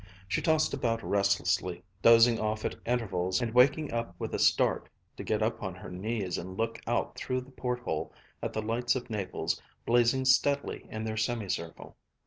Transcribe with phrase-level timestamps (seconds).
[0.27, 5.43] She tossed about restlessly, dozing off at intervals and waking with a start to get
[5.43, 8.11] up on her knees and look out through the port hole
[8.41, 11.95] at the lights of Naples blazing steadily in their semicircle.